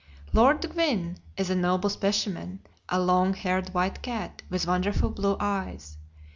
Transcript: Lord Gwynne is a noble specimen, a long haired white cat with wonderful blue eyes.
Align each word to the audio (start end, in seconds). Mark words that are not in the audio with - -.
Lord 0.33 0.67
Gwynne 0.67 1.17
is 1.37 1.51
a 1.51 1.55
noble 1.55 1.91
specimen, 1.91 2.61
a 2.89 2.99
long 2.99 3.35
haired 3.35 3.69
white 3.71 4.01
cat 4.01 4.41
with 4.49 4.65
wonderful 4.65 5.11
blue 5.11 5.37
eyes. 5.39 5.99